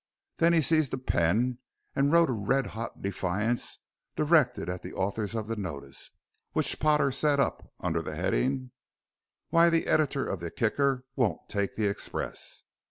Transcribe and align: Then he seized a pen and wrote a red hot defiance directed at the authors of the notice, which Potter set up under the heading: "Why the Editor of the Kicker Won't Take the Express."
Then 0.37 0.53
he 0.53 0.61
seized 0.61 0.95
a 0.95 0.97
pen 0.97 1.59
and 1.95 2.11
wrote 2.11 2.31
a 2.31 2.33
red 2.33 2.65
hot 2.73 3.03
defiance 3.03 3.77
directed 4.15 4.67
at 4.67 4.81
the 4.81 4.93
authors 4.95 5.35
of 5.35 5.45
the 5.45 5.55
notice, 5.55 6.09
which 6.53 6.79
Potter 6.79 7.11
set 7.11 7.39
up 7.39 7.71
under 7.81 8.01
the 8.01 8.15
heading: 8.15 8.71
"Why 9.49 9.69
the 9.69 9.85
Editor 9.85 10.25
of 10.27 10.39
the 10.39 10.49
Kicker 10.49 11.05
Won't 11.15 11.47
Take 11.49 11.75
the 11.75 11.85
Express." 11.85 12.63